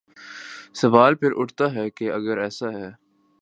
[0.73, 2.89] سوال پھر اٹھتا ہے کہ اگر ایسا ہے۔